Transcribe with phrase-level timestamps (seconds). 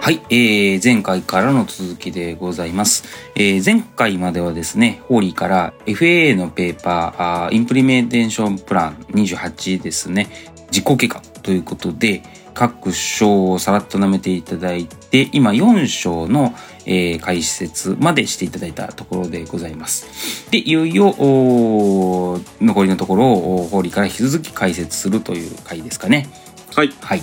[0.00, 3.04] はい、えー、前回からの続きでございます。
[3.34, 10.28] えー、前回まではですね、ホーリーから FAA のペーパー、インプリメンテーションプラン28ですね、
[10.70, 12.22] 実行計画ということで、
[12.54, 16.54] 各章をさらっと舐めていただいて、今4章の、
[16.86, 20.50] えー解説までしていただいたところでございます。
[20.50, 26.30] で、いよいよ、残りのところをおホーリーから引き続き解説するという回ですかね。
[26.74, 26.90] はい。
[27.02, 27.22] はい。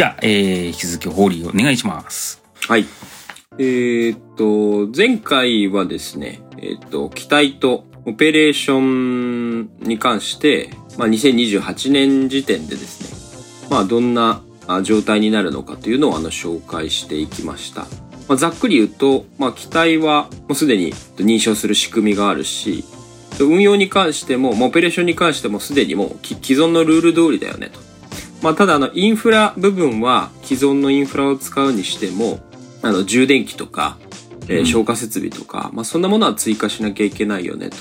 [0.00, 2.42] じゃあ、えー、引き続きホーリーお願いします。
[2.66, 2.86] はい。
[3.58, 14.40] えーっと、前回はですね、えーっと、機体とオペレーションに関して、まあ、2028年時点でですね、まあ、どんな
[14.84, 17.82] 状態になるのかというのをあの紹介していきました。
[18.26, 22.86] まあ、ざっくり言うと、まあ、機体はもうすでに認証する仕組みがあるし、
[23.38, 27.89] 運用に関しても、まあオペレーションに関してもすでにもう既存のルール通りだよねと。
[28.42, 32.40] まあ、ただあの、インフラ部分は既存のインフラを使うにしても、
[32.82, 33.98] あの、充電器とか、
[34.48, 37.76] えーうん消火設備とか、まあ、そんなものは追加しなきゃいけないよね、と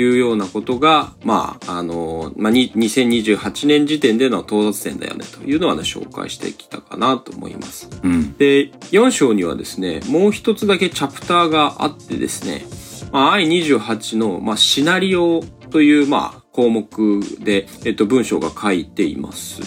[0.00, 7.90] いうようなことが、まあ、あの、まあ、に2028年時点での到達点だよね、というのはね、紹介してきたかなと思います。
[8.02, 8.36] うん。
[8.36, 12.64] で、4章にはですね、もう一つだけチャプターがあってですね、
[13.12, 19.60] まあ、I28 の、まあ、シナリオという、まあ、項目で、えっと、文章が書いています。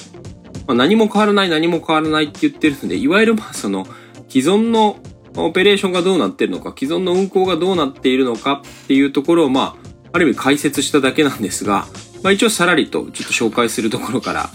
[0.68, 3.86] まあ、何も変わらない、何も変わらないって言ってるので、いわゆる、まあ、その、
[4.30, 4.98] 既存の
[5.36, 11.88] オペレーションがどうなってるのか、既存の運行がどうなっているのかっていうところを、まあ、ある意味解説しただけなんですが、
[12.24, 14.50] まあ、一応さらりとちょっと紹介するところから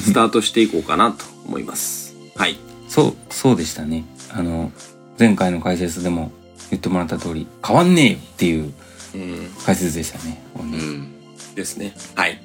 [0.00, 2.14] スタートしていこうかなと思います。
[2.36, 2.58] はい。
[2.88, 4.04] そう、そうでしたね。
[4.30, 4.72] あの、
[5.18, 6.32] 前回の解説でも
[6.70, 8.72] 言ってもらった通り、変わんねえよっていう
[9.14, 9.50] うん。
[9.64, 10.42] 解説でしたね。
[10.58, 11.13] うん。
[11.54, 11.94] ですね。
[12.14, 12.40] はい。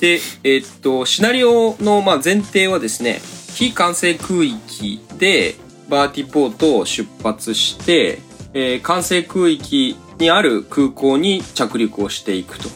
[0.00, 3.20] で、えーっと、シナリオのまあ前提はですね、
[3.54, 5.56] 非完成空域で
[5.88, 8.20] バーティポートを出発して、
[8.54, 12.68] えー完成空域にある空港に着陸をしていくと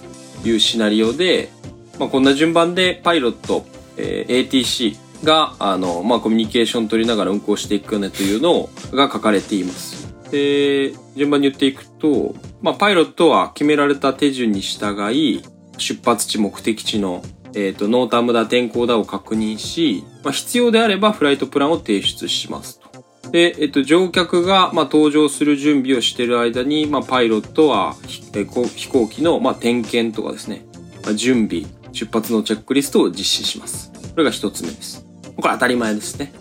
[0.44, 1.50] いうシナリオで、
[1.98, 3.64] まあ、こんな順番でパイロット、
[3.96, 10.12] えー ATC が、あの、まあ、コミュニケーション取りながら運行していくよねというのが書かれています。
[10.30, 15.42] で、順番に言っていくと、まあ、パイロットは決められた手順に従い、
[15.78, 17.22] 出発地目的地の、
[17.54, 23.30] えっ、と、 NOTAM だ、天候だを確認し、まあ、必要であればフライトプランを提出しますと。
[23.30, 27.96] で、えっと、乗客が、まあ、搭乗する準備をしている間に、まあ、パイロットは、
[28.34, 30.64] えー飛行機の、まあ、点検とかですね、
[31.04, 33.90] まあ、準備、出発のチェックリストを実施します。
[33.92, 35.04] これが一つ目です。
[35.36, 36.32] これ当たり前ですね。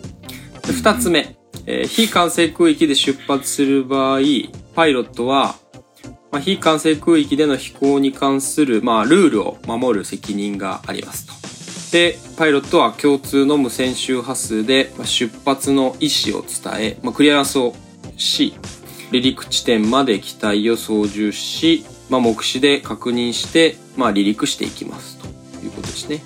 [0.64, 4.20] 二つ目、えー非完成空域で出発する場合、
[4.74, 5.56] パイロットは、
[6.32, 11.92] まあ、非完成空域での飛行に関する、まあ、ルールを守る責任がありますと。
[11.92, 17.74] で、パイロットは共通の無線周波数で出発の意思を伝え、まあ、クリアランスを
[18.16, 18.54] し、
[19.10, 25.26] 離陸地点まで機体を操縦し、まあ、目視で確認して、まあ、離陸していきますと
[25.62, 26.22] いうことですね。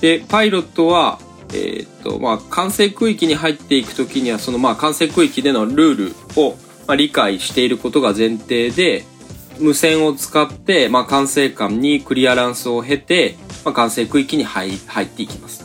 [0.00, 1.18] で、パイロットは、
[1.52, 9.04] えーっと、まあ、完成区域に入っていくときには、その、まあ、完成区域でのルールを、まあ、理解していることが前提で、
[9.60, 15.64] 無線を使って、まあ、管制官にクリアランスを経て、まあ、管制区域に入入っていきます。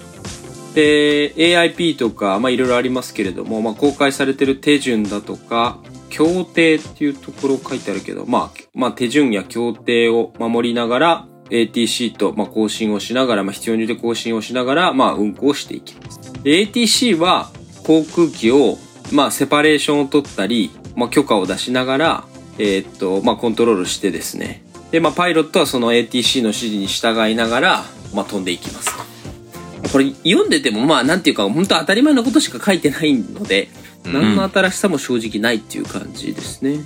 [0.74, 16.20] で、AIP とか、まあ、いろいろありますけれども、まあ、公開されてる手順だとか、協定っていうところ書いてあるけど、まあ、まあ、手順や協定を守りながら、ATC と、まあ、更新をしながら、まあ、必要に応じて更新をしながら、まあ、運行していきます。
[16.44, 17.50] ATC は、
[17.86, 18.78] 航空機を、
[19.12, 22.24] まあ、セパレーションを取ったり、まあ、許可を出しながら、
[22.58, 24.64] えーっと、まあ、コントロールしてですね。
[24.92, 27.84] で、まあ、パイロットはその ATC の指示に従いながら、
[28.14, 29.90] まあ、飛んでいきますと。
[29.90, 33.70] これ読んでても、まあ、なんていうか、本当当たり前のことしか書いてないので、
[34.06, 36.80] 何の新しさも正直ないっていう感じですね。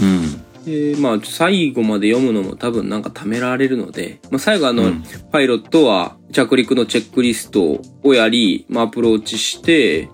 [0.00, 0.42] うん。
[0.64, 10.08] で、まあ、最後まで読むのも多分なんか貯められるので、まあ、最後あの、うんパイロットは着陸のチェックリストをやり、まあ、アプローチして、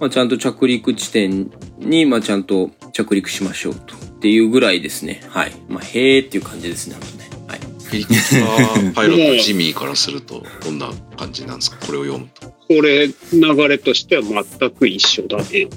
[0.00, 4.09] まあ、ちゃんと着陸地点に、まあ、ちゃんと着陸しましょうと。
[4.20, 5.22] っていうぐらいですね。
[5.30, 5.52] はい。
[5.66, 6.96] まあ、へーっていう感じですね。
[7.00, 7.30] あとね。
[7.48, 7.58] はい。
[7.58, 11.78] フィリックスはパイロットジミーからすると どんな感じなんですか？
[11.86, 12.48] これを読むと。
[12.68, 15.68] これ、流れとしては全く一緒だね。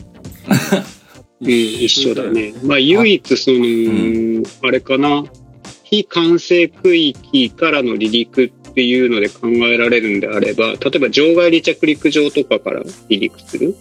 [1.41, 2.23] うん、一緒だ。
[2.29, 2.53] ね。
[2.63, 5.23] まあ、唯一その、んあれかな、
[5.85, 13.73] 非完成区域からの離陸っていうので考えられるんであれば、例えば場外離着陸場とかから離陸する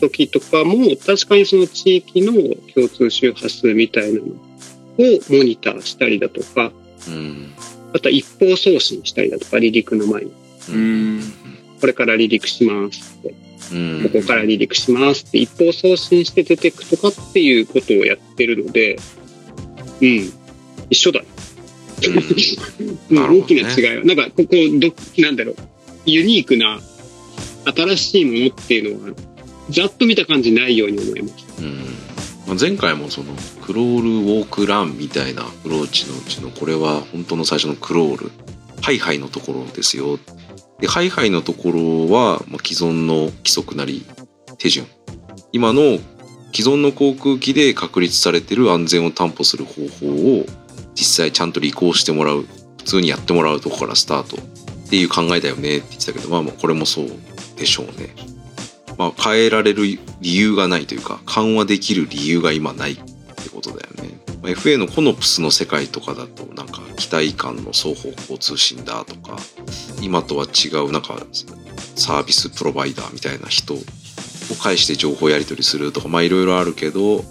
[0.00, 2.32] 時とかも、確かにその地域の
[2.74, 4.28] 共通周波数みたいなのを
[4.98, 6.72] モニターしたりだとか、
[7.08, 7.52] うん。
[7.92, 10.32] あとは一方送信したりだとか、離陸の前に。
[10.70, 11.22] うん。
[11.80, 13.34] これから離陸しますって、
[13.72, 18.96] うんここから離陸しますって一方送信して出てくとかっていうことをやってるので、
[20.00, 20.32] うん、
[20.90, 21.22] 一緒だ。
[23.10, 25.56] なるほどね大きな違いは、なんかここど、なんだろう、
[26.04, 26.80] ユニークな
[27.64, 29.14] 新しいものっていうのは、
[29.70, 31.62] ざっと見た感じないように思います。
[32.48, 38.30] うん、前回もその crawl walk run みたいなアプローチのうちのこれは本当の最初の crawl。
[38.82, 40.18] ハイハイのところですよ。
[40.78, 44.06] でハイハイのところは既存の規則なり
[44.58, 44.86] 手順。
[45.52, 45.98] 今の
[46.52, 50.46] 既存の航空機で確立されてる安全を担保する方法を
[50.94, 52.46] 実際ちゃんと履行してもらう。
[52.78, 54.40] 普通にやってもらうとこからスタート。
[54.86, 57.08] っていう考えだよねって言ってたけどまあまあこれもそう
[57.56, 58.14] でしょうね。
[58.98, 59.84] まあ、変えられる
[60.20, 64.18] 理由がないというか緩和できる理由が今ないってことだよね。
[64.42, 69.36] まあ FA のコノプスの世界とかだとなんか機体間の双方向通信だとか
[70.00, 71.18] 今とは違うなんか
[71.94, 73.78] サービスプロバイダーみたいな人を
[74.60, 77.24] 介して情報やり取りするとかまあいろいろあるけどこ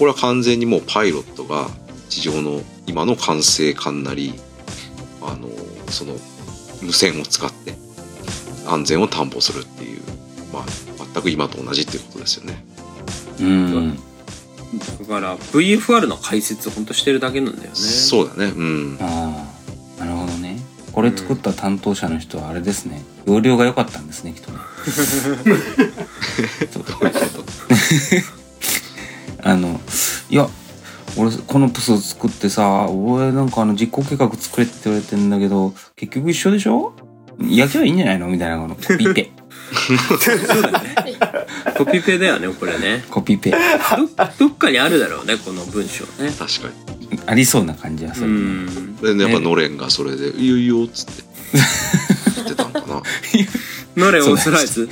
[0.00, 1.68] れは完全にもうパイロットが
[2.08, 4.34] 地上の今の管制官なり
[5.22, 5.48] あの
[5.90, 6.14] その
[6.82, 7.74] 無線を使って
[8.66, 9.95] 安全を担保するっていう
[10.52, 10.64] まあ
[11.14, 12.64] 全く今と同じっていうことですよね。
[13.40, 13.96] うん。
[13.96, 17.74] だから VFR の解説をほんとしてるだけなんだよね。
[17.76, 18.52] そうだね。
[18.56, 18.98] うん。
[19.00, 19.44] あ
[20.00, 20.58] あ、なるほどね。
[20.92, 23.02] これ作った担当者の人はあれですね。
[23.26, 24.58] 容量が良かったんですね、きっとね。
[26.72, 26.84] そう
[29.42, 29.80] あの、
[30.30, 30.48] いや、
[31.16, 36.92] 俺、このプスを作ってさ、俺なんかあの実行計画作れって言われてんだけど、結局一緒でしょ？
[37.40, 38.28] 焼けばいいんじゃないの？
[38.28, 39.30] みたいなこのコピペ。
[39.86, 40.94] そうだね。
[41.76, 43.04] コピペだよね、これね。
[43.10, 43.50] コピペ。
[43.50, 43.56] ど
[44.38, 46.30] どっかにあるだろうね、この文章ね。
[46.38, 46.68] 確か
[47.10, 47.20] に。
[47.26, 48.30] ありそうな感じはすうる。
[48.32, 48.96] ん。
[48.96, 51.22] で、やっぱのれんがそれで、いいよいいよっつって
[52.36, 53.02] 言ってたんかな。
[53.96, 54.88] ノレオーソライズ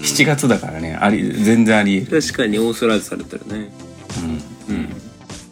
[0.00, 2.22] ？7月だからね、あり、全然あり得る。
[2.22, 3.70] 確かにオーソライズされてるね。
[4.68, 4.74] うん。
[4.74, 4.88] うん。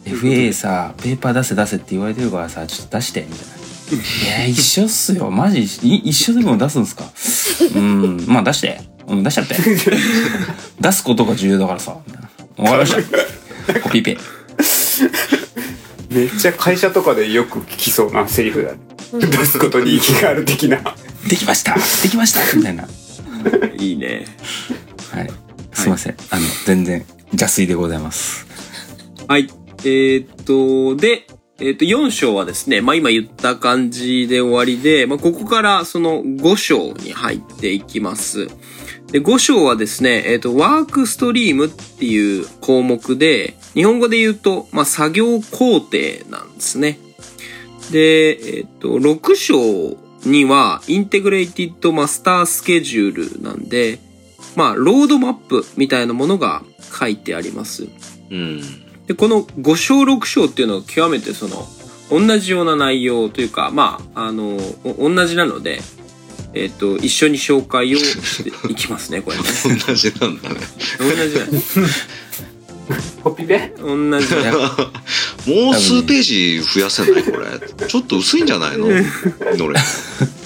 [0.05, 3.66] FA さ、ペーパー出せ出せって言われてるからさ、ちょっと出して、みたいな。
[3.91, 5.31] いや、一緒っすよ。
[5.31, 7.05] マジ、い一緒でも出すんすか？
[7.75, 8.81] うん、まあ出して。
[9.07, 9.55] うん、出しちゃって。
[10.81, 11.91] 出すことが重要だからさ。
[12.57, 12.93] わかりまし
[13.65, 13.79] た。
[13.79, 14.17] コピペ。
[16.09, 18.79] めっちゃ会社とかでよく聞きそうなセリフだね。
[19.27, 20.81] 出すことに意義がある的な。
[21.27, 22.87] できましたできましたみたいな。
[23.77, 24.25] いいね。
[25.11, 25.29] はい。
[25.73, 26.15] すいません。
[26.29, 28.45] あの、全然、邪推でございます。
[29.27, 29.49] はい。
[29.83, 31.27] えーっと、で、
[31.59, 38.47] えーと、4章はですね、まあ今言った感じで終わりで、まあここからその5章に入っていきます。
[39.11, 45.97] で、5章はですね、えーと、ワークストリームっていう項目で、日本語で言うと、まあ作業工程
[46.29, 46.99] なんですね。
[47.91, 49.97] で、えーと、6章
[50.29, 53.99] には、インテグレイティッドマスタースケジュールなんで、
[54.55, 56.63] まあ、ロードマップみたいなものが
[56.99, 57.87] 書いてあります。
[58.29, 58.86] うん。
[59.07, 61.65] で、この5章6章っていうのは極めてその、
[62.09, 65.79] 同じような内容というか、まあ、あの、お同じなので、
[66.53, 69.43] えっ、と、一緒に紹介をしていきますね、これね。
[69.85, 70.55] 同じなんだね。
[70.99, 71.47] 同じだよ。
[73.23, 73.73] コピペ？
[73.77, 74.59] 同じだよ。
[75.45, 77.23] もう数ページ増やせない？
[77.23, 77.87] これ。
[77.87, 78.87] ちょっと薄いんじゃないの？
[78.87, 78.93] の
[79.71, 79.79] れ？
[79.79, 79.83] ん。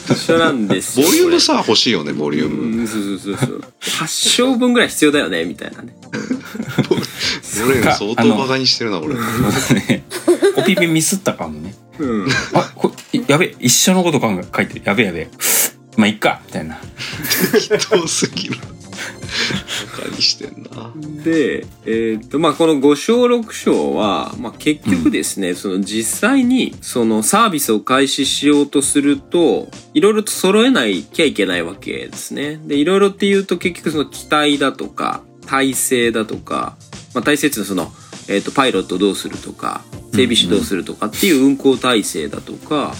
[0.09, 2.79] 一緒なんですよボリュームさ、欲しいよね、ボリューム。
[2.79, 3.59] うん、そうそうそうそう。
[3.81, 5.93] 8章分ぐらい必要だよね、みたいなね。
[6.01, 6.97] の
[7.60, 9.15] れん相当バカにしてるな、俺。
[9.88, 10.03] ね
[10.55, 11.74] コピペミスったかもね。
[12.00, 12.27] うん。
[12.53, 12.91] あ、こ
[13.27, 14.81] やべえ、一緒のこと考え書いてる。
[14.86, 15.29] やべえやべえ。
[15.98, 16.79] まあ、いっかみたいな。
[17.91, 18.58] 遠すぎる。
[19.98, 20.91] バカにしてんな。
[21.24, 32.60] で、えーっと、まあ、この5章6章は、まあ、結局ですね、その実際に、そのサービスを開始しようとすると、いろいろと揃えないきゃいけないわけですね。
[32.65, 36.77] で、いろいろっていうと結局その機体だとか、体制だとか、
[37.13, 42.94] まあ、体制っていうのはその、えーと、パイロットどうするとか、整備士どうするとかっていう運行体制だとか、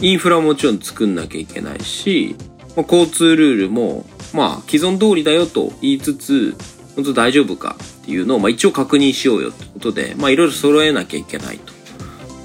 [0.00, 2.36] インフラももちろん作んなきゃいけないし、
[2.76, 6.56] まあ、交通ルールも、まあ、既存通りだよと言いつつ、
[6.94, 11.72] 本当大丈夫かっていうのを、まあ、一応確認しようよってことで、まあ、いろいろ揃えなきゃいけないと。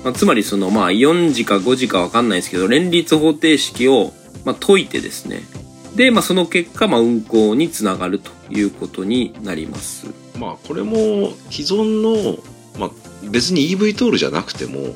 [0.03, 4.13] まあ、つまりその、まあ、4時か5時かわかんないですけど、連立方程式を、
[4.45, 5.41] まあ、解いてですね。
[5.95, 10.22] で、まあ、その結果、まあ、運行につながるということになります。
[10.39, 12.37] まあ、これも既存の、
[12.79, 12.91] まあ、
[13.29, 14.95] 別に EV トールじゃなくても、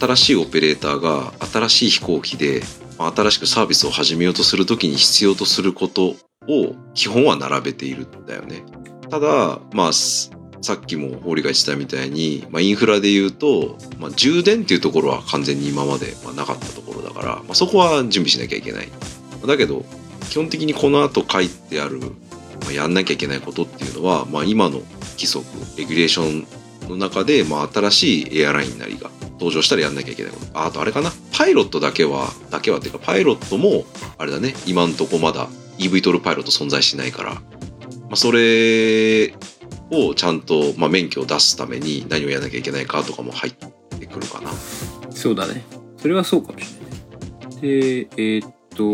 [0.00, 2.62] 新しいオペレーターが新しい飛行機で、
[2.98, 6.16] まあ新しくサービスを始めようとするときに必要とすること
[6.48, 8.62] を基本は並べているんだよね。
[9.10, 18.88] ただ、まあ、さっきも堀が言ってたみたいに、まあ、インフラで言うと、まあ、充電っていうところは完全に今までまあなかったところだから、まあ、そこは準備しなきゃいけない。
[19.46, 19.84] だけど、
[20.28, 22.00] 基本的にこの後書いてある、
[22.62, 24.80] まあ、やんなきゃいけないことっていうのは、まあ、今の
[25.12, 26.44] 規則レギュレーショ
[26.86, 33.84] ンの中で、まあ、新しいエアラインなりが登場したらやんなきゃいけないことああとあれかなパイロットだけはだけはっていうかパイロットも
[34.18, 35.48] あれだね今んとこまだ
[35.78, 37.40] EV トルパイロット存在しないから、ま
[38.12, 39.34] あ、それ
[39.90, 43.52] をちゃんと、まあ、免許を出すために何をやらなきゃいけないかとかも入っ
[43.98, 44.50] てくるかな。
[45.10, 45.64] そうだね。
[45.96, 47.60] それはそうかもしれない。
[47.60, 48.84] で、えーっと、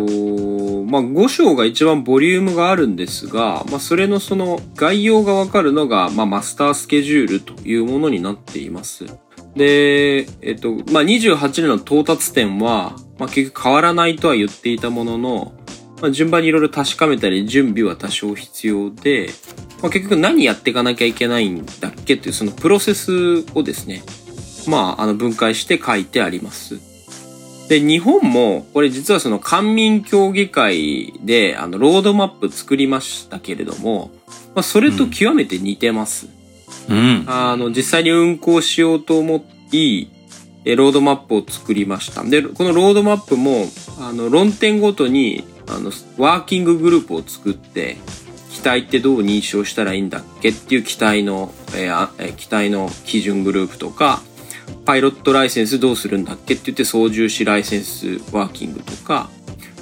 [0.85, 9.07] まあ、5章が一番ボリュームがあるんですが、まあ、それのその概要がわかるのが、まあ、マスタースケジュールというものになっています。
[9.55, 15.53] で、えっと、まあ、28年の到達点は、まあ、結局変わらないとは言っていたものの、
[16.03, 19.31] まあ、順番にいろいろ確かめたり、準備は多少必要で、
[19.83, 24.03] まあ、結局何やっていかなきゃいけないんだっけっていうそのプロセスをですね、
[24.69, 26.81] まあ、あの分解して書いてあります。
[27.69, 34.11] で、日本も、これ実はその官民協議会で、あの、ロードマップ作りましたけれども、
[34.55, 36.29] まあ、それと極めて似てます。
[36.89, 37.25] うん。
[37.27, 40.09] あの、実際に運行しようと思い、
[40.65, 42.25] えロードマップを作りました。
[42.25, 43.67] で、このロードマップも、
[44.01, 47.97] あの、論点ごとに、あの、ワーキンググループを作って、
[48.51, 54.23] 機体ってどう認証したらいいんだっけっていう機体の、えーあえー機体の基準グループとか、
[54.85, 59.31] パイロットライセンスどうするんだっけって言って操縦士ライセンスワーキングとか、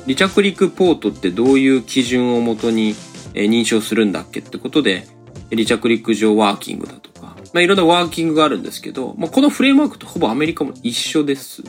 [0.04, 2.94] 離着陸ポートってどういう基準をもとに
[3.34, 5.06] えー認証するんだっけってことで、
[5.50, 11.62] 離着陸場ワーキングだとか、まあ、いろんなワーキングがあるんですけど、まあ、このフレームワークとほぼアメリカも一緒です。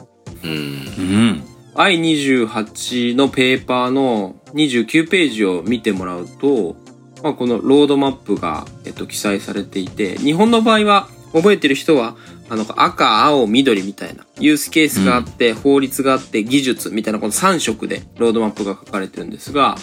[0.44, 1.44] うんうん。
[1.74, 6.78] I28 のペーパーの29ページを見てもらうと、
[7.22, 12.16] まあ、このロードマップが、えっと、記載されていて、日本の場合は、覚えてる人は、
[12.48, 19.76] あの、赤、青、緑みたいな、ユースケースがあって、法律があって、技術みたいな、この3色でロードマップが書かれてるんですが、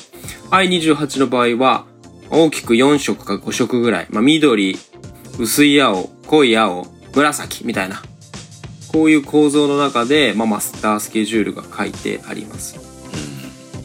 [0.51, 1.87] I28 の場合は、
[2.31, 4.79] 大きく4色か5色ぐらい、まあ、緑、
[5.39, 8.01] 薄い青、濃い青、紫みたいな、
[8.93, 12.79] こういう構造の中で、まあ、マスタースケジュールが書いてあります。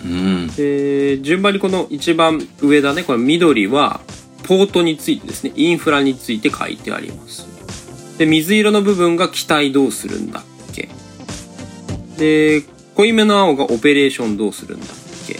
[0.03, 0.47] うん。
[0.55, 4.01] で、順番にこの一番上だね、これ緑は、
[4.43, 7.56] ポートについてですね、インフラについて書いてあります。
[8.17, 10.43] で、水色の部分が機体どうするんだっ
[10.73, 10.89] け？
[12.17, 12.63] で、
[12.95, 14.89] 濃いめの青がオペレーションどうするんだっ
[15.27, 15.35] け？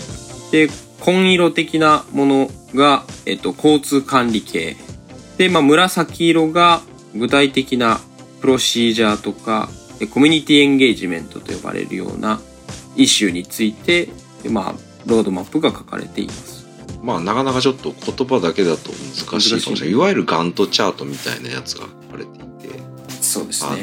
[0.52, 4.76] で、紺色的なものが、えっと、交通管理系。
[5.38, 6.82] で、まあ、紫色が
[7.16, 8.00] 具体的な
[8.42, 9.70] プロシージャーとか、
[10.00, 12.40] えコミュニティエンゲージメントと呼ばれるような
[12.96, 14.10] イシューについて、
[14.44, 16.68] でまあ、ロードマップが書かれています。
[17.02, 19.92] まあなかなかちょっと言葉だけだと難しいかもしれない。
[19.92, 22.47] いわゆるガントチャートみたいなやつが書かれていて、
[23.28, 23.78] そうですあの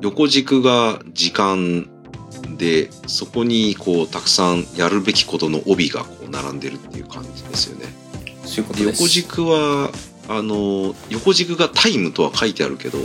[0.00, 1.88] 横軸が時間
[2.56, 7.86] でそこにこうたくさんやるべきことの帯がこう並んでるっていう感じですよね。
[8.24, 8.82] でそういうこと。
[8.82, 9.90] 横軸は
[10.28, 12.98] あの横軸がタイムとは書いてあるけど、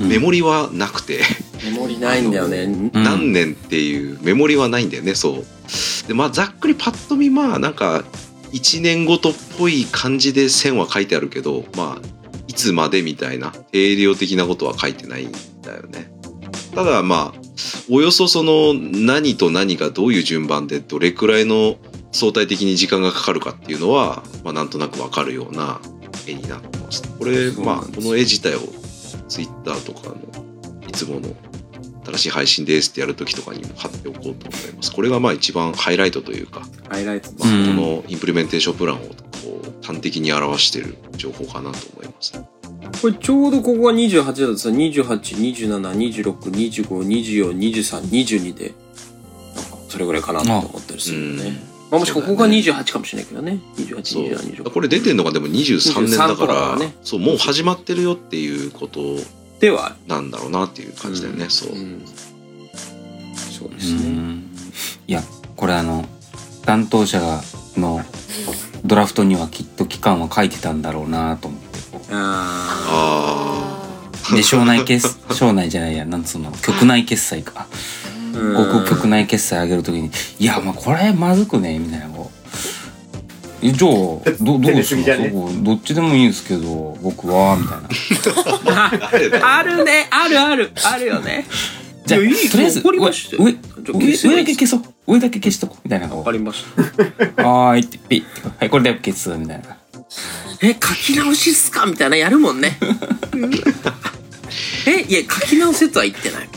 [0.00, 1.20] メモリはなくて、
[1.64, 2.62] メモリないんだよね。
[2.62, 8.04] うん何年っていうメモリはないんだよねそうでまあざっくりパッと見まあなんか
[8.52, 15.32] 1年ごとっぽい感じで線は書いてあるけどまあいつまでみたいな定量的なことは書いてないん
[15.62, 16.12] だよね。
[16.74, 17.40] ただまあ
[17.90, 21.76] およそその何と何がどういう順番でどれくらいの
[22.12, 25.80] 相対的に時間がかかるかっていうのは、まあ、なんとなくわかるような
[26.26, 27.02] 絵になってます。
[27.18, 28.60] これまあこの絵自体を
[29.28, 30.16] ツイッターとかの
[30.88, 31.34] いつもの
[32.04, 34.92] 新しい配信ですってやるときとかにも貼っておこうと思います。
[34.92, 37.30] これがまあ一番ハイライトというか、ハイライト。
[37.38, 39.00] まあうんこのインプリメンテーションプランを
[39.82, 42.32] 端的に表している情報かなと思います。
[43.00, 48.72] これちょうどここが28だとさ、28、27、26、25、24、23、22で、
[49.54, 51.72] なんかそれぐらいかなと思ったりするよね。
[51.90, 53.58] まあもしここが28かもしれないけどね。
[53.76, 54.70] 28、そう27、26。
[54.70, 59.00] これ出てんのがでも23年だ23とか、からねそうもう始まってるよっていうこと
[59.60, 59.96] では。
[60.06, 61.46] なんだろうなっていう感じだよね。
[61.48, 61.72] そう。
[61.72, 62.02] ん
[63.50, 64.00] そうでうすね。
[64.08, 64.42] ん
[65.06, 65.22] いや、
[65.56, 66.04] これあの、
[66.64, 67.42] 担当者が、
[67.76, 68.00] の、
[68.84, 73.82] ドラフトにはきっと期間は書いてたんだろうなと思ってこあ
[74.28, 74.36] あう。
[74.36, 77.52] で、省内決、 省内じゃないや、なんつうの、局内決済か。
[77.56, 77.66] あ。
[78.32, 82.42] 広告局内決済上げるときに、いや、まあこれまずくね、みたいな、こう。
[83.64, 85.32] えじゃあ、ど、どうですかね？
[85.62, 87.78] どっちでもいいんですけど、僕は、みたい
[88.74, 88.82] な。
[88.84, 88.90] あ。
[89.58, 91.46] あるね、あるある、あるよね。
[92.04, 94.82] じゃあ、とりあえず、わかりましたよ上、上、だけ消そう。
[95.06, 95.80] 上だけ消しとこう。
[95.84, 96.08] みたいな。
[96.08, 96.64] わかりまし
[97.36, 97.42] た。
[97.42, 98.48] はーいって、ピッて。
[98.58, 99.76] はい、これで消す、みたいな。
[100.60, 102.78] え、書き直しっすかみたいなやるもんね。
[104.86, 106.48] え、いや、書き直せとは言ってない。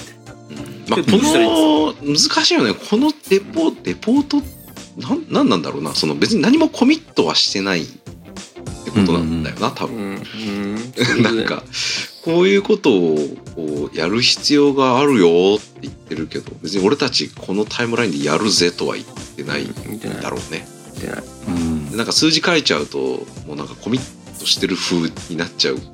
[0.89, 4.41] まあ、この難しいよねこのレポレポート
[4.97, 7.85] なんなんなんだろうなその別に何もコミットはしてない
[8.69, 10.15] ってことなんだよな、多う分。
[10.15, 10.23] ん。
[11.17, 11.23] うん。
[11.23, 11.63] なんか
[12.23, 19.67] こういうことをやる必要があるよって言ってるけど別に俺たちこのタイムラインでやるぜとは言ってないん。
[20.21, 20.67] だろうね。
[21.05, 21.23] ない。
[21.47, 22.97] うんでなんか数字書いちゃうと
[23.47, 25.91] もうなんかコミットしてる風になっちゃうもんね。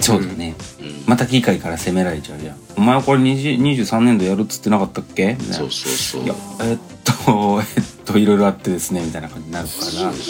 [0.00, 0.54] そうだね。
[0.80, 2.56] うんまた議会から責められちゃうじゃん。
[2.76, 5.36] お前これ20 23年度やるっつってなかったっけ？
[5.40, 6.24] みたいなそうそうそう。
[6.24, 10.22] いや、えっと、 えっと、いろいろあってですね、みたいな感じになるかそうら、そう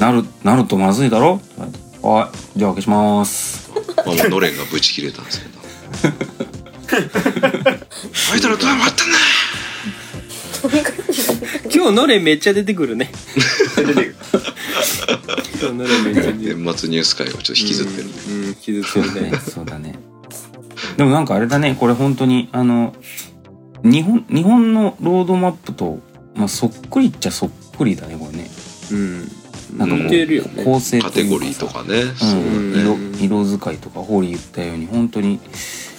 [0.00, 1.40] なる、なるとまずいだろ？
[2.02, 3.70] はい、じゃあ消します。
[3.96, 5.62] まあもうノレンがブチ切れたんですけど。
[8.32, 9.12] あいたらドラマあったね。
[11.74, 13.10] 今日のれめっちゃ出てくるね。
[13.76, 14.16] 出てくる
[15.60, 16.56] 今日のれめっちゃ出てくる。
[16.64, 18.08] 年末ニュース会をちょっと引きずってる。
[18.28, 18.42] うん。
[18.42, 19.38] うん、引きずってるね。
[19.40, 19.98] そうだね。
[20.96, 22.94] でもなんかあれだね、これ本当に、あの、
[23.82, 26.00] 日本、日本のロードマップと、
[26.34, 28.50] まあ、そっくりっちゃそっくりだね、これね。
[28.90, 29.32] うん。
[29.76, 30.02] なんかこ
[30.60, 32.02] う、構成カテゴリーとかね。
[32.02, 33.18] う、ん。
[33.18, 35.40] 色、色使いとか、ホーリー言ったように、本当に、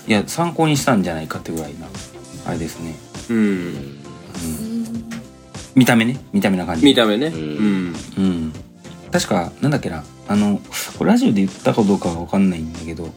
[0.08, 1.88] いや、参考にしたんじゃないかってぐらいな、
[2.46, 2.96] あれですね。
[3.30, 3.38] うん。
[3.38, 5.06] うん。
[5.76, 6.86] 見た目ね、見た目な感じ。
[6.86, 7.28] 見た目ね。
[7.28, 7.96] うんうん。
[8.18, 8.54] うん。
[9.12, 10.62] 確か、なんだっけな、あの、
[11.02, 13.10] ラジオで言ったかどうかはわかんないんだけど、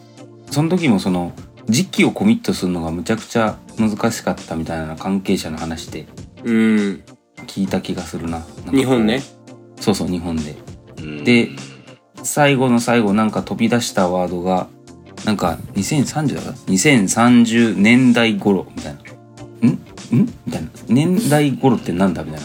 [0.50, 1.32] その時もその、
[1.68, 6.06] 時期をコミットするのがむちゃくちゃ難しかったみたいな関係者の話で
[6.44, 7.02] うん。
[7.46, 8.30] 聞いた気がするな。
[8.30, 9.22] なんかこう日本ね。。
[9.80, 10.56] そうそう、日本で。
[10.98, 11.50] うんで
[12.22, 14.66] 最後の最後なんか飛び出したワードが、
[15.24, 18.96] なんか2030だから ?2030 年代頃みたい
[19.62, 19.68] な。
[19.68, 19.72] ん？
[19.72, 19.78] ん？
[20.46, 20.68] みたいな。
[20.88, 22.24] 年代頃ってなんだ？
[22.24, 22.42] みたい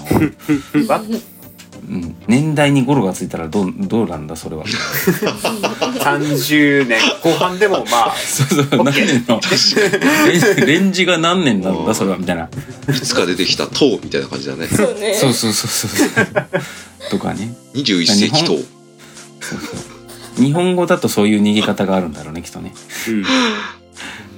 [0.88, 0.94] な。
[0.94, 1.02] わ
[1.92, 4.64] うん、年代にゴロがついたらどうどうなんだそれは
[6.00, 9.42] 30年後半でもまあ そうそう何年の
[10.26, 12.48] レンレンジが何年なんだそれはみたいな
[12.90, 14.68] いつか出てきた塔みたいな感じだね。
[14.68, 15.14] そうね。
[15.14, 16.46] そうそうそうそう
[17.10, 18.54] とかね21世紀塔。
[18.54, 18.64] そう
[19.42, 19.56] そ
[20.40, 22.74] う日本語だとそういう逃げ方があるんだろうねきっとね
[23.10, 23.26] うん。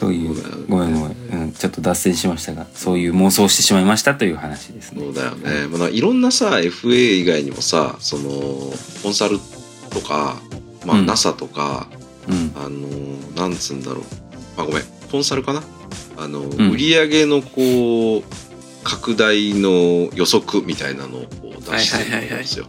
[0.00, 5.02] そういうごめんごめん、うん、ちょっと脱線しましたがそういう妄想をしてしまいましたという話ですね。
[5.02, 5.66] そうだよね。
[5.68, 8.30] まあ、いろんなさ、FA 以外にもさ、その、
[9.02, 9.38] コンサル
[9.90, 10.40] とか、
[10.86, 11.06] まあ、うん。
[11.06, 11.88] NASA とか、
[12.28, 12.52] うん。
[12.56, 12.88] あの、
[13.36, 14.04] なんつうんだろう。
[14.56, 15.62] まあ、ごめん、コンサルかな？
[16.16, 16.70] あの、ん。
[16.70, 18.22] 売り上げのこう、
[18.82, 21.26] 拡大の予測みたいなのを
[21.70, 22.66] 出してるんですよ。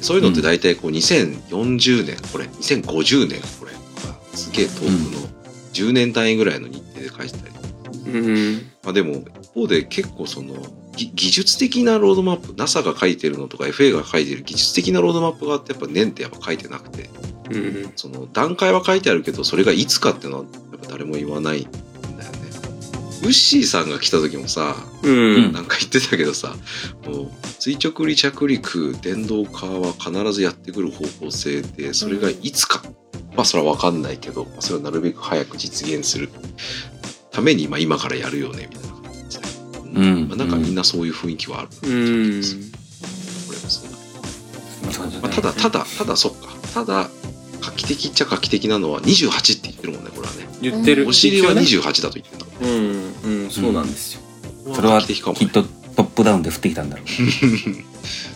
[0.00, 3.72] そういうのって大体こう2040年、これ、2050年、これ、
[4.34, 5.41] すげえ遠くの
[5.72, 7.52] 10年単位ぐらいの日程で書いてたり
[8.06, 8.70] うん。
[8.82, 10.54] まあでも、一方で結構その、
[10.96, 17.08] ぎ技術的なロードマップ、NASA が書いてるのとか FA が書いてる技術的なロードマップがあって、やっぱ年ってやっぱ書いてなくて、
[17.50, 17.92] うん。
[17.96, 21.70] その段階は書いてあるけど、それがいつかっていうのは、やっぱ誰も言わないんだ
[22.24, 22.38] よね。
[23.22, 25.52] ウッシーさんが来た時もさ、うん。
[25.52, 26.56] なんか言ってたけどさ、
[27.06, 27.30] もう、
[27.64, 32.82] 垂直離着陸、電動化は必ずやってくる方向性で、それがいつか、
[33.36, 36.28] まあそれはわかんないけど、それをなるべく早く実現する
[37.30, 39.44] ために、まあ今からやるよね、みたいな感じで。
[39.94, 41.68] うんまあ、なんかみんなそういう雰囲気はある。
[41.68, 42.42] うん。
[42.42, 43.86] これもそ
[45.04, 45.20] うだ。
[45.20, 46.48] まあ、ただ、ただ、ただ、そっか。
[46.74, 47.08] ただ、
[47.60, 50.48] 画期的っちゃ画期的なのは28って言ってるもんね、これはね。
[50.60, 51.06] 言ってる。
[51.06, 52.46] お尻は一応ね28だと言ってんだ。
[52.60, 53.44] うん。
[53.44, 53.50] うん。
[53.50, 54.20] そうなんですよ。
[54.74, 55.64] それは画期的かも、きっと
[56.14, 57.02] プダウンで降ってきたんだろ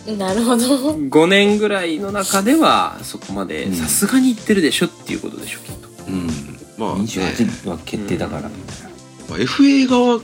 [0.07, 0.65] う なるほど。
[0.93, 5.89] 5年ぐらいの中では、そこまでうんさすがに言ってるでしょっていうことでしょ、きっと。
[6.07, 8.87] うんまあ、ね、28は決定だからみたいな
[9.29, 10.21] まあ、FA 側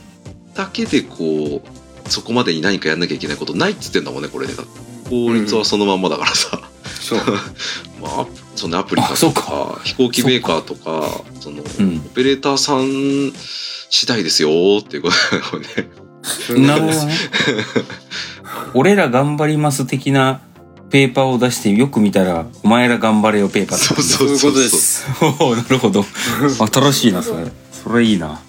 [0.54, 4.54] だけでこう、そこまでに何かやんなきゃいけないことないって言ってんだもんね、これで。
[4.54, 6.60] だって法律はそのまんまだからさ。
[7.00, 7.18] そう。
[8.00, 13.32] まあそのアプリとか、飛行機メーカーとか、その、うんオペレーターさん
[13.90, 16.03] 次第ですよーっていうことだよね。
[16.56, 17.14] なるほどね。
[18.74, 20.40] 俺ら頑張ります的な
[20.90, 25.06] ペーパーを出してよく見たら、お前ら頑張れよペーパーそうそういうことです。
[25.20, 26.04] なるほど。
[26.72, 27.46] 新しいな、それ。
[27.72, 28.40] それいいな。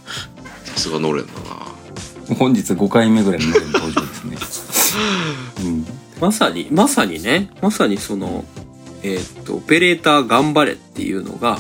[0.63, 2.35] さすがノレンだな。
[2.35, 4.38] 本日5回目ぐらいの登場ですね。
[5.65, 5.85] うん。
[6.19, 8.45] まさに、まさにね、まさにその、
[9.03, 11.57] えーっと、オペレーター頑張れっていうのが、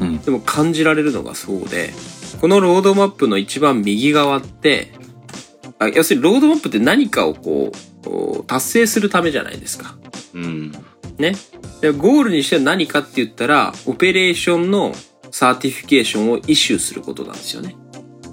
[0.00, 0.18] うん。
[0.18, 1.92] でも感じられるのがそうで、
[2.40, 4.92] このロードマップの一番右側って、
[5.84, 9.96] あ要するにロードマップって何かをこう達成するためじゃないですか。
[10.34, 10.72] うん。
[11.18, 11.34] ね。
[11.80, 14.94] でゴールにしては何かって言ったら、オペレーションの
[15.30, 17.76] サーティフィケーションをイシューすることなんですよね。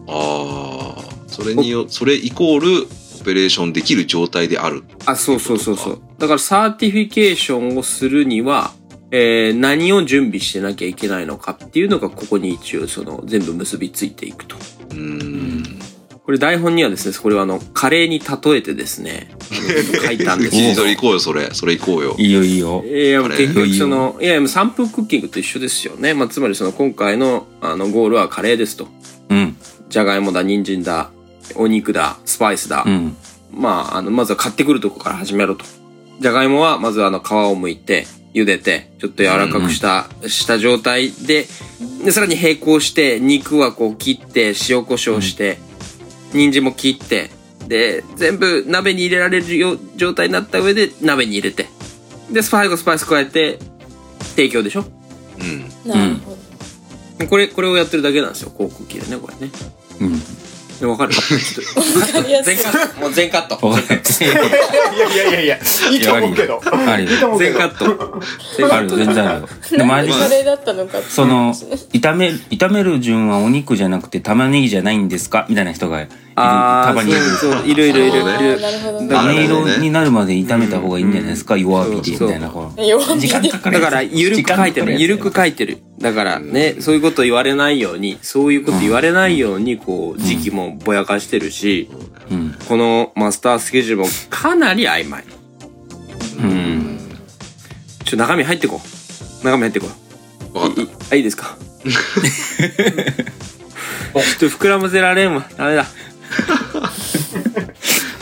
[0.08, 2.88] ああ、それによ、それイコール、
[3.22, 4.84] オペレーションできる状態である。
[5.06, 6.02] あ、そうそうそうそう。
[6.18, 8.72] だから certification をするには、
[9.12, 14.56] えー何を準備してなきゃいけないのかっていうのがここに一応その全部結びついていくと。
[14.56, 15.39] うーん。
[16.30, 19.46] これ台本にはですね、これはあの、カレーに例えてですね、あ
[19.98, 22.86] の書いたんですけど一時取り行こうよそれそれ行こうよいいよいいよ。
[22.86, 26.14] いや、結局その、いや、3分クッキングと一緒ですよね。
[26.14, 28.88] まあ、つまりその今回のあのゴールはカレーですと。
[29.30, 29.56] うん。
[29.90, 31.10] じゃがいもだ、人参だ、
[31.56, 32.84] お肉だ、スパイスだ。
[32.86, 33.16] うん。
[33.52, 35.66] まあ、あの、まずは買ってくるとこから始めろと。
[36.20, 41.48] じゃがいもは、まずあの、皮を剥いて、茹でて、ちょっと柔らかくした、した状態で、
[42.06, 45.58] で、さらに並行して、肉はこう切って、塩コショウして、
[46.34, 47.30] 人参も切って、
[47.68, 51.68] で、全部鍋に入れられるよ状態になった上で、鍋に入れて、
[52.32, 53.60] で、スパイススパイス加えて、
[54.36, 54.86] 提供でしょ？
[55.40, 56.38] うんなるほ
[57.20, 57.28] ど。
[57.28, 59.52] これ、これをやってるだけなんですよ、航空機でね、これね。
[60.00, 60.22] うん。
[60.80, 61.24] でわかるちょっ
[61.74, 62.56] とわかりやすい。
[62.56, 63.02] 全カット。
[63.02, 63.60] もう全カット。
[63.68, 64.28] い
[65.00, 65.60] やいやいやいや、
[65.92, 66.62] いいと思うけど。
[66.64, 66.80] 全カ。
[66.96, 67.38] ット。
[67.38, 67.86] 全カット。
[68.76, 69.50] あるよ、全然あるよ。
[69.72, 75.46] で、前でカレーだったのかってその、炒め、炒める順はお肉じゃなくて玉ねぎじゃないんですか？
[75.50, 76.08] みたいな人が
[76.40, 76.48] いる。
[76.48, 77.20] あーたまにいる。
[77.22, 78.24] そうそういるいるいるい
[79.10, 81.58] る飴色になるまで炒めた方がいいんじゃないですか？
[81.58, 82.50] 弱火で、みたいな。
[82.50, 83.20] こう弱火で。
[83.20, 85.00] 時間かかるだから、ゆるく書いてる。
[85.00, 85.78] ゆるく書いてる。
[86.00, 91.90] だからね、そういうこと言われないように、そういうこと言われないように、こう、時期もぼやかしてるし、
[92.32, 92.56] うん。
[92.68, 95.24] このマスタースケジュールもかなり曖昧。
[96.40, 97.00] うん。
[98.06, 98.80] ちょ、中身入ってこ
[99.44, 99.46] う。
[99.46, 99.88] 中身入ってこ
[101.12, 101.58] あ、いいですか？
[104.14, 105.46] ちょっと膨らませられんわ。
[105.58, 105.86] ダメだ。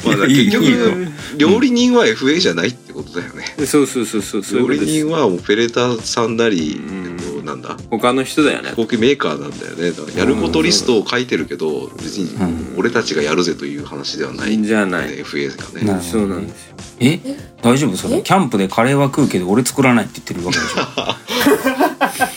[0.03, 3.43] たまあ結いいよ局料理人は FA じゃないってことだよね。
[3.65, 4.61] そうそうそうそう、そう。
[4.61, 5.09] 料理人。
[5.09, 7.77] はオペレーターさんなり、んえっと、なんだ？
[7.91, 8.69] 他の人だよね。
[8.69, 9.91] 飛行機メーカーなんだよね。
[9.91, 12.29] だからやることリストを書いてるけど別に
[12.77, 16.01] 俺たちがやるぜという話ではない、じゃない？FA がね。
[16.01, 16.75] そうなんですよ。
[16.99, 17.19] え？
[17.61, 17.97] 大丈夫？
[17.97, 18.21] それ。
[18.21, 22.27] キャンプでカレーは食うけど俺作らないって言ってるわけでしょ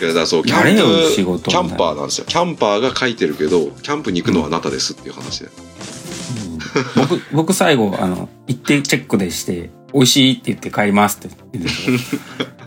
[0.00, 2.24] いやだそうキャンプ仕事キャンパーなんですよ。
[2.26, 5.48] キャンパーが書いてるけどキャンプに行くのはあなたですっていう話で、
[6.96, 11.34] 僕、 僕最後、あの、行ってチェックでして、美味しいって言って帰りますって。
[11.52, 11.70] 言って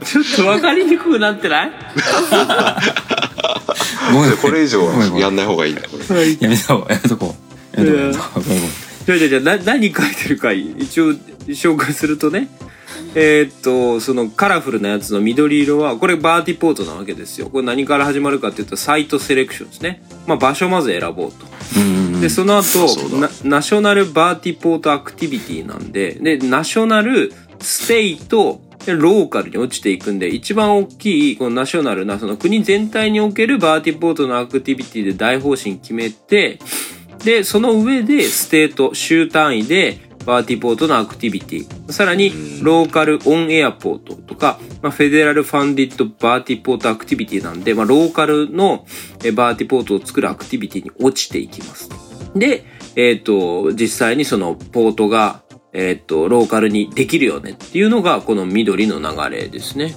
[0.05, 1.71] ちょっと分かりにくくなってない？
[4.11, 4.31] ごめん。
[4.31, 5.81] でこれ以上はやんない方がいいや
[6.49, 7.35] めとこう、やめとこ
[7.77, 7.79] う。
[7.79, 7.99] やめとこう。
[7.99, 8.07] や。
[8.07, 9.63] めとこう。
[9.65, 11.13] 何書いてるか一応
[11.47, 12.47] 紹介するとね
[13.15, 17.49] えーっとそのカラフルなやつの緑色はこれバーティポートなわけですよ。
[17.49, 20.03] これ何から始まるかっていうとサイトセレクションですね。
[20.27, 21.49] まあ場所をまず選ぼうと。
[22.21, 22.87] でその後
[23.43, 36.59] ナショナルバーティポートアクティビティなんででナショナルステイトでローカルに落ちていくんで一番大きいこのナショナルなその国全体におけるバーティポートのアクティビティで大方針決めて
[37.23, 48.85] でその上で state 州単位で vertiport の activity さらに local on airport とか、まあ、 federal funded vertiport activity なんで、まあ、ローカルの
[49.23, 51.89] え vertiport を作る activity に落ちていきます。
[52.35, 55.41] で、えっ、と、実際にそのポートが、
[55.73, 59.95] えっ、と、ローカルにできるよねっていうのが、この緑の流れですね。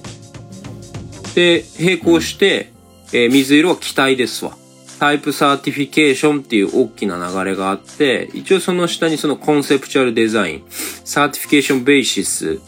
[1.35, 2.71] で、並行して、
[3.11, 4.57] えー水色は機体ですわ。
[4.99, 12.59] type certification っていう大きな流れがあって、一応その下にその conceptual design、 certification basis、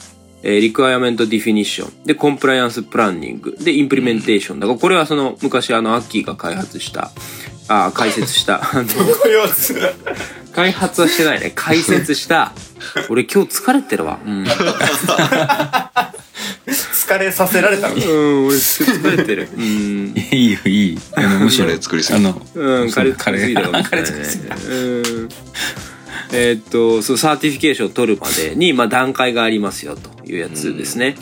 [0.43, 4.60] えー requirement definition、で、 compliance planning、で、 implementation。
[4.59, 7.11] だからこれはその昔あのアッキーが開発した、
[7.67, 8.61] あ、解説した、
[10.53, 11.51] 開発はしてないね。
[11.53, 12.53] 解説した。
[13.09, 14.19] 俺今日疲れてるわ。
[14.25, 14.45] うん。
[17.06, 19.48] 疲れさせられたのうん、俺疲れてる。
[19.56, 20.13] うん。
[20.32, 21.00] いいよ、いい。
[21.13, 25.30] あの、むしろ、カレー作りすぎあの、うん、カレーカレーカレー作りすぎたうん。
[26.34, 31.15] えーっと、そう、サーティフィケーションを取るまでに、まあ、段階がありますよ、というやつですね。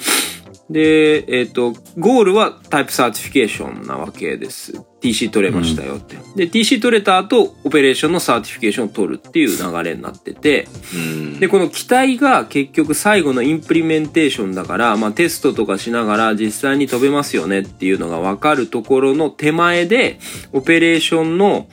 [0.73, 4.73] で、えーっと、ゴールは type certification なわけです。
[5.01, 6.15] TC 取れましたよって。
[6.35, 20.17] で、TC 取れた後、オペレーションの certification を取るっていう流れになってて、うんで、この機体が結局最後の implementation だから、まあテストとかしながら実際に飛べますよねっていうのがわかるところの手前で、
[20.53, 21.67] オペレーションの、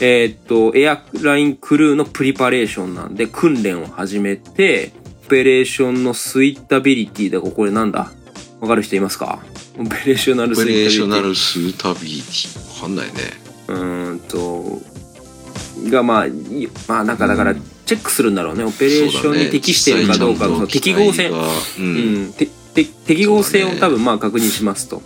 [0.00, 4.92] えーっと、 airline crew の preparation なんで訓練を始めて、
[5.26, 8.12] オペレーションの suitability だこれなんだ？
[8.64, 9.40] わかる人いますか？
[9.78, 10.80] オペレーショナルオスイッタビリティ。
[10.80, 13.12] ペレーショナルスータビリティわかんないね。
[13.68, 16.32] うーんと、がまあ、い
[16.88, 18.64] まあなんかだから、チェックするんだろうね。
[18.64, 21.28] オペレーションに適しているかどうかのその適合性。
[21.28, 21.34] う
[21.78, 22.28] うん。
[22.28, 25.02] ん、てて適合性を多分まあ確認しますと。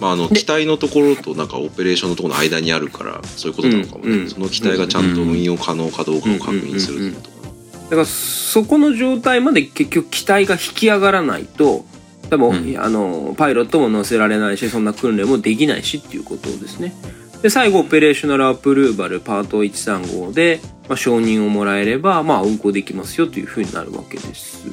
[0.00, 7.36] まあ、あので機体のところとなんかオペレーションのところの間にあるからそういうことなのかもね、うんうんその機体がちゃんと運用可能かどうかを確認するってことか
[7.84, 11.84] だからそこの状態まで結局機体が引き上がらないと、
[12.32, 16.94] 多分、うんあの、パイロットも乗せられないし、そんな訓練もできないしっていうことですね。
[17.42, 24.64] で最後オペレーショナルアプルーバルパート135で、まあ、承認をもらえれば、まあ、運行できますよというふうになるわけです。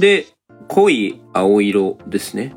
[0.00, 0.26] で
[0.66, 2.54] 濃い青色ですね。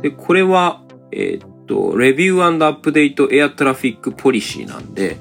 [0.00, 5.18] でこれは、えーっとレビューアップデートエアトラフィックポリシーなんで、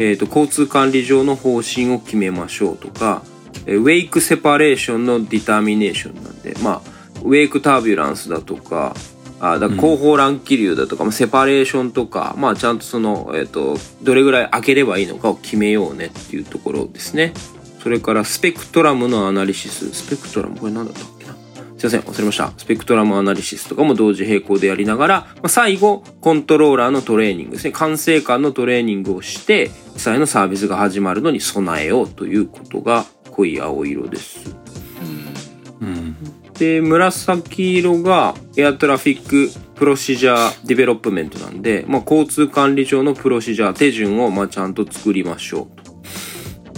[0.00, 3.22] えーっと交通管理上の方針を決めましょうとか
[3.66, 6.93] えーウェイクセパレーションのディターミネーションなんでまあ
[7.24, 8.94] ウェイクタービュランスだとか
[9.40, 17.34] あだ後方乱気流だとか、まあ、セパレーションとか、まあ、ちゃんとその、えっとどれぐらい開ければいいのかを決めようねっていうところですね。
[17.82, 19.92] それからスペクトラムのアナリシス。
[19.92, 21.34] スペクトラムこれ何だったっけな？
[21.76, 22.52] すいません忘れました。
[22.56, 27.72] スペクトラムアナリシスとかも同時並行でやりながら、まあ、最後コントローラーのトレーニングですね。
[27.72, 34.48] 管制官のトレーニングをして実際のサービスが始まるのに備えようということが濃い青色です。
[34.48, 34.63] うん
[36.58, 45.94] で紫色が Air Traffic Procedure Development なんで、まあ、交通管理上の procedure 手順をまあちゃんと作りましょうと。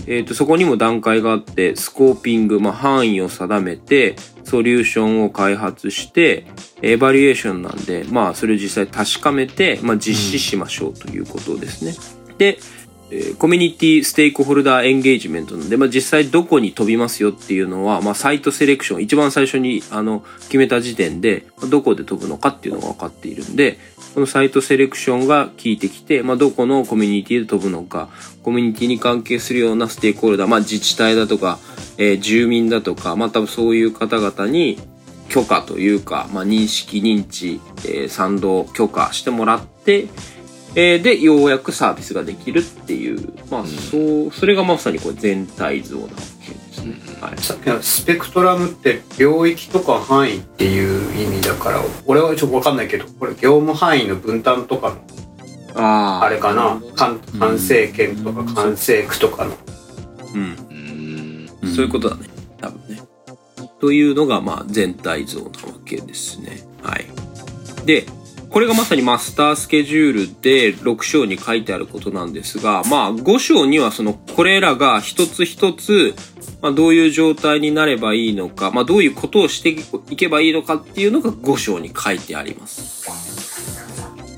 [0.09, 6.47] えー、とそこにも段階があって scoping、まあ、範囲を定めてソリューションを開発して
[6.81, 11.95] evaluation なんで、まあ、それを実際確かめて、まあ、実施しましょうということですね。
[12.39, 12.59] で、
[13.11, 23.79] え community stakeholder engagement なんで、まあ、実際どこに飛びますよっていうのは、まあ、 site selection 一番最初にあの決めた時点でどこで飛ぶのかっていうのが分かっているんで
[24.15, 28.09] このサイトセレクションが効いてきて、まあ、どこのコミュニティで飛ぶのか
[28.43, 31.59] コミュニティに関係するようなステークホルダー、まあ、自治体だとか、
[31.99, 34.79] えー住民だとか、まあ、多分そういう方々に
[35.29, 40.09] 許可というか、まあ、認識認知、えー賛同許可してもらって
[40.79, 43.33] えーでようやくサービスができるっていう。
[43.51, 46.21] まあそうそれがまさにこれ全体像なわけで
[46.73, 46.95] すね。
[47.19, 47.39] はい。
[47.39, 56.79] さっきのスペクトラムって領域とか範囲っていう意味だから俺はちょっと分かんないけどこれ業務範囲の分担とかのああれかな？
[56.95, 59.57] 管管制権とか管制区とかの。
[60.35, 61.51] うん、うん。
[61.63, 61.75] うん。
[61.75, 62.29] そういうことだね。
[62.61, 63.03] 多分ね。
[63.81, 65.51] というのがまあ全体像なわ
[65.87, 66.67] けですね。
[66.83, 67.07] はい。
[67.87, 68.05] で
[68.57, 76.15] これがまさにマスタースケジュールで6章に書いてあることなんですが、まあ5章にはそのこれらが一つ一つ、
[76.63, 79.69] まあ、どういう状態になればいいのか、まあどういうことをして
[80.11, 83.11] いけばいいのかっていうのが5章に書いてあります。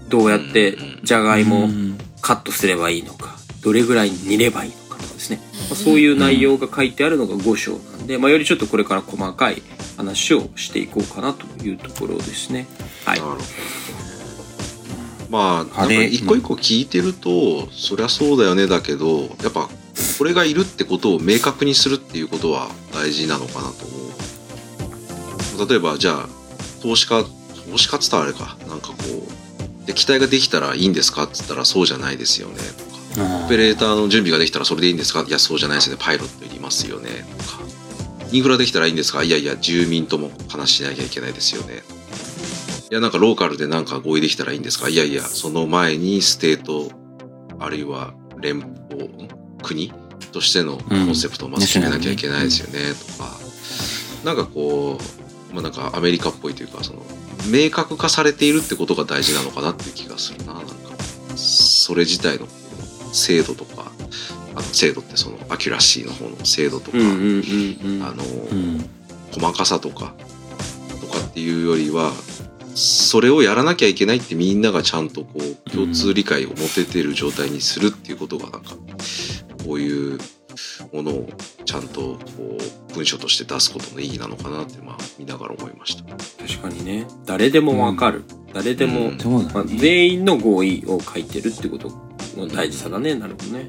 [0.09, 1.69] どうやってじゃがいもを
[2.21, 5.39] カットすればいいのか、どれぐらい煮ればいいのかとかですね。
[5.71, 9.63] まあそういう内容が書いてあるのが5章なんで、まあよりちょっとこれから細かい
[9.97, 12.67] 話をしていこうかなというところですね。
[13.05, 13.27] はいな。
[13.27, 13.45] るほど
[15.29, 19.69] まあなんかあれ一個一個聞いてると、そりゃそうだよねだけどやっぱ
[20.19, 25.69] これがいるってことを明確にするっていうことは大事なのかなと思う。
[25.69, 26.29] 例えばじゃあ
[26.83, 27.25] 投資家
[27.71, 28.57] 投資家っつったらあれか。
[28.69, 28.95] なんかこ
[29.85, 32.57] うで機体ができたらいいんですかっつったらそうじゃないですよね。
[33.15, 33.45] とか。
[33.45, 35.25] オペレーターの準備ができたらそれでいいんですか？
[35.27, 35.97] いやそうじゃないですね。
[35.99, 37.11] パイロットいりますよね。
[37.39, 37.61] とか。
[38.31, 39.23] インフラできたらいいんですか？
[39.25, 41.83] いやいや住民とも話しなきゃいけないですよね
[42.91, 44.89] いやなんかローカルでなんか合意できたらいいんですか？
[44.89, 46.91] いやいやその前に state
[47.59, 49.29] あるいは連邦
[49.63, 49.93] 国？
[50.33, 52.93] としてのコンセプトをまず決めなきゃいけないですよね。
[52.95, 53.39] とか。
[54.25, 54.99] なんかこ
[55.51, 57.03] うまあなんかアメリカっぽいというかその
[57.51, 60.55] 明確化されているってことが大事なのかなっていう気がするな。
[60.55, 60.73] なんか
[61.37, 62.53] それ自体のこ
[63.11, 63.91] う精度とか
[64.55, 66.99] あの精度ってその accuracy の方の精度とか。
[66.99, 68.91] あの、うん。
[69.33, 70.15] 細かさとか
[71.01, 72.13] とかっていうよりは
[72.79, 78.77] それをやらなきゃいけないってみんながちゃんとこう共通理解を持ててる状態にするっていうことがなんか
[79.65, 80.19] こういう
[80.93, 81.29] ものを
[81.65, 82.01] ちゃんと
[82.37, 82.57] こ
[82.91, 86.05] う文章として出すことの意義なのかなってまあ見ながら思いました。
[86.15, 87.07] 確かにね。
[87.27, 88.25] 誰でもわかる。
[88.55, 91.91] 誰でも、うんまあ、全員の合意を書いてるってこと
[92.37, 93.15] の大事さだね。
[93.15, 93.67] なるほどね。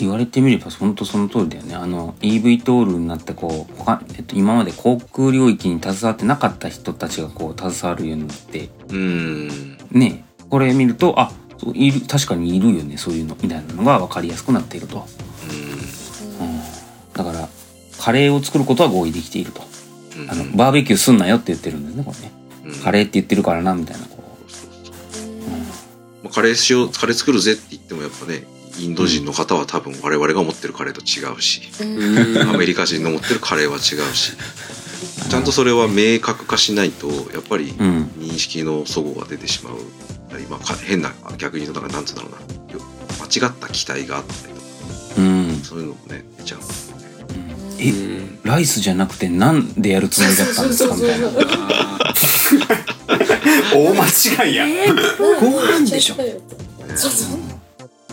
[0.00, 1.74] 言われてみれば本当その通りだよね。
[1.74, 8.68] あの EV トールになってこう他、えっと、今まで航空領域に携わってなかった人たちがこう携わるようになって。
[8.90, 9.78] うん。
[9.90, 12.96] ねこれ見るとあそういる確かにいるよね。
[12.96, 13.36] そういうの。
[13.42, 15.06] みたいなのが分かりやすくなっていると、
[16.40, 16.60] うん、
[17.12, 17.48] だから
[17.98, 19.62] カレーを作ることは合意できていると。
[20.18, 20.30] うん。
[20.30, 22.32] あのバーベキューすんなよって言ってるんですねこれね。
[22.66, 22.82] うん。
[22.82, 24.06] カレーって言ってるからなみたいな。
[24.06, 24.18] こ
[26.22, 28.44] まあカレーしようカレー作るぜって言ってもやっぱね
[28.78, 32.48] インド人の方は多分我々が思ってるカレーと違うし、うん。
[32.50, 34.36] アメリカ人の持ってるカレーは違うし
[35.28, 39.74] ちゃんとそれは明確化しないとやっぱりううん認識の齟齬が出てしまう。
[40.40, 42.38] 今か変な逆に言うとなんかなんつうんだろうな。
[42.74, 42.80] よ
[43.18, 44.66] 間違った期待があったりとか。
[45.18, 45.60] うん。
[45.62, 46.60] そういうのもね出ちゃう
[47.80, 47.92] え
[48.42, 51.28] ライスじゃなくてなんでやるつもりだったんですかみたいな。
[53.74, 54.66] 大間違いや。
[54.66, 56.14] えー、ご飯でしょ
[56.96, 57.38] そうそう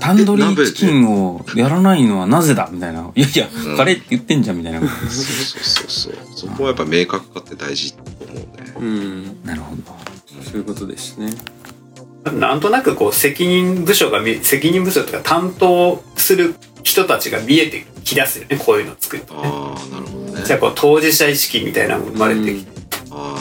[0.06, 2.70] タンドリーチキンをやらないのはなぜだ？
[2.72, 3.12] みたいな。
[3.16, 4.80] いやいやうん、カレーって言ってんじゃんみたいな。
[4.80, 5.10] そうそ
[5.84, 6.14] うそう。
[6.14, 8.44] そうそこはやっぱ明確化って大事と思うね。
[8.78, 9.44] うん。
[9.44, 9.84] なるほど。
[10.44, 11.34] そういうことですね。
[12.34, 19.42] なんとなくこう責任部署が見責任部署とか担当する人たちが見えてきだすよねこういうの作るとね。
[19.44, 20.44] ああなるほどね。
[20.44, 22.72] じゃあこう当事者意識みたいなのも生まれてきて、
[23.12, 23.36] あ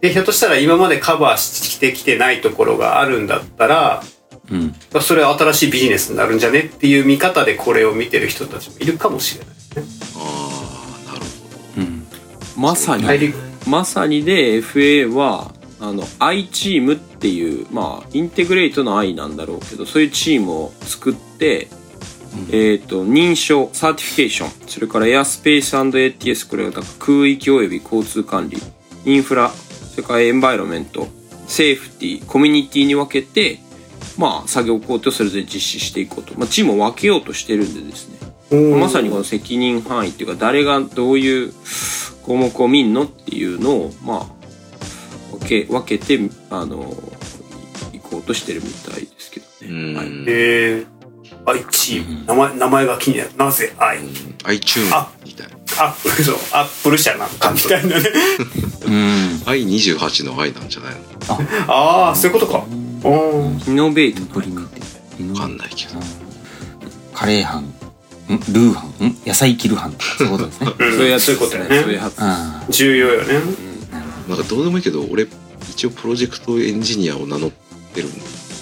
[0.00, 4.02] でひょっとしたら今までカバーしてきてないところがあるんだったら
[4.50, 4.74] うん。
[5.00, 9.84] それは新しいビジネスになるんじゃねっていう見方でこれを見てる人たちもいるかもしれないですね。
[10.16, 12.06] あなるほうん。
[12.56, 13.06] まさに
[13.66, 21.68] まさにで FA はあの I チームっていうまあ integrate の I なんだろうけどそういうチームを作って、
[22.52, 28.58] えっ、と認証 certification それからエアスペース &ATS これはだから空域及び交通管理
[29.06, 31.08] インフラそれから environment
[31.46, 33.58] safety community に分けて
[34.18, 38.18] まあ作業工程をそれぞれ実施していこうと、まあ、チームを分けようとしてるんでですね。
[38.78, 41.52] まさにこの責任範囲っていうか誰がどういう
[42.24, 46.18] 項目を見んのっていうのをまあ分け分けて
[46.50, 46.96] あの
[47.92, 49.94] い行こうとしてるみたいですけどね。
[49.94, 50.06] はい。
[50.26, 50.86] えー、
[51.46, 52.26] 愛チーム。
[52.26, 53.30] 名前名前が気になる。
[53.36, 53.98] なぜ愛
[54.46, 58.04] iTunes あみたいなアップルそうアップル社なんかみたいなね。
[58.84, 59.42] うん。
[59.46, 61.00] i28 の i なんじゃないの？
[61.68, 62.64] ああそういうことか
[63.02, 65.30] イノベートプリメティ。
[65.32, 66.00] わかんないけど。
[67.14, 67.62] カレー班。
[67.64, 67.72] ん？
[68.28, 68.88] ルー班。
[69.08, 69.16] ん？
[69.26, 70.72] 野菜切る班とかそういうことですね。
[70.78, 70.92] うん。
[70.92, 71.80] そういうやつそういうことだよね。
[71.82, 72.14] そういうやつ。
[72.18, 73.40] あ重要よね。
[74.28, 74.38] なん。
[74.38, 75.26] かどうでもいいけど俺
[75.70, 77.50] 一応プロジェクトエンジニアを名乗っ
[77.94, 78.12] てるん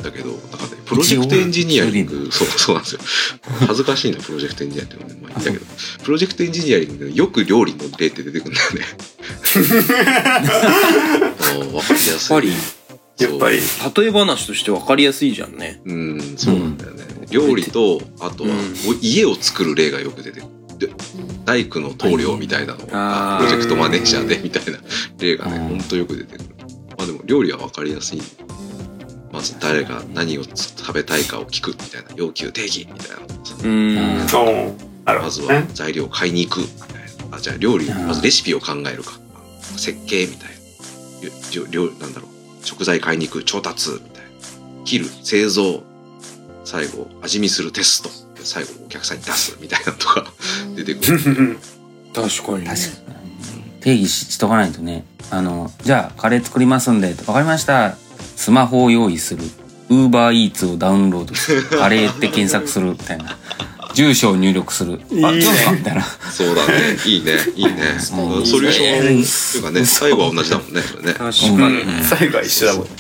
[0.02, 3.00] だけどなんかねプロジェクトエンジニアリングそうそうなんですよ。
[3.66, 5.66] 恥ずかしいなプロジェクトエンジニアっていうのねまあいいんだけど。
[6.04, 8.86] プロジェクトエンジニアリングでよく料理の例って出てくるんだよね。
[10.38, 12.12] あーわかりやすい。
[12.12, 12.52] やっぱり
[13.18, 13.58] やっぱり。
[13.96, 15.80] 例え話として分かりやすいじゃんね。
[15.84, 18.98] うんそうなんだよね、料理とあとは、うん。
[19.00, 20.58] 家を作る例がよく出てくる。
[20.78, 20.88] で
[21.44, 24.78] 大工の棟梁みたいなのがプロジェクトマネージャーでみたいな
[25.18, 25.68] 例がねうん。
[25.70, 26.50] ほんとよく出てくる。
[26.96, 28.22] まあでも料理は分かりやすい。
[29.32, 33.44] まず誰が何を食べたいかを聞くみたいな要求定義みたいなの。
[33.44, 33.96] さうん。
[33.98, 35.60] おーなるまずほどね。
[35.60, 36.60] は材料を買いに行く。
[36.60, 38.06] みたいなあじゃあ料理うん。
[38.06, 39.18] まずレシピを考えるか。
[39.76, 40.54] 設計みたいな。
[42.00, 42.37] なんだろう
[42.68, 45.82] 食材買いに行く調達みたいな切る製造
[46.64, 50.32] 最後味見するテストで最後お客さんに出すみたいなのとか
[50.76, 51.58] 出てくる
[52.14, 52.66] 確かに。
[52.66, 53.80] 確かに。
[53.80, 55.04] 定義ししとかないとね。
[55.30, 57.96] あの、じゃあカレー作りますんで、わかりました。
[58.36, 59.44] スマホを用意する。
[59.88, 61.62] ウーバーイーツをダウンロードする。
[61.64, 62.92] カレーって検索する。
[62.92, 63.38] みたいな。
[63.98, 65.00] 住所を入力する。
[65.10, 65.42] あ、いいね。
[65.42, 66.02] そうかみたいな。
[66.02, 66.74] そうだね。
[67.04, 67.32] いいね。
[67.56, 67.72] いいね。
[67.72, 69.22] うんソリューションうん。
[69.22, 71.14] っていうかね最後は同じだもんねそれね。
[71.14, 71.80] 確かに。
[71.80, 72.04] うん。
[72.04, 72.84] 最後は一緒だもん。
[72.84, 72.90] 違う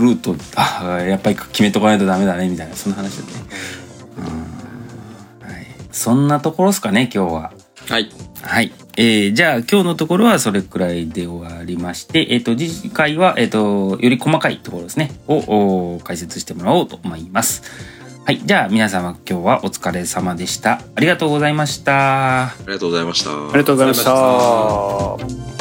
[0.00, 2.74] ルートあやっぱり決めとかないとダメだねみたいな。
[2.74, 3.28] そんな話だね、
[5.92, 7.52] そんなところですかね今日は。
[7.88, 8.10] はい。
[8.42, 15.12] はい、えー、じゃあ今日のところはそれくらいで終わりましてえっ、と次回はえっ、とより細かいところですね。
[15.28, 17.62] をお解説してもらおうと思います
[18.28, 20.82] はいじゃあ皆様今日はお疲れ様でした。
[20.94, 22.48] ありがとうございました。
[22.48, 23.30] ありがとうございました。
[23.30, 25.57] ありがとうございました